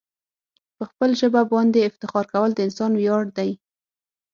[0.75, 3.51] په خپل ژبه باندي افتخار کول د انسان ویاړ دی.